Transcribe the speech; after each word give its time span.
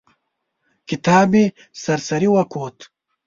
کتاب 0.89 1.27
مې 1.31 1.43
سر 1.81 1.99
سري 2.07 2.29
وکوت. 2.35 2.77